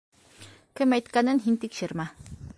—Кем 0.81 0.97
әйткәнен 0.99 1.43
һин 1.45 1.61
тикшермә. 1.67 2.09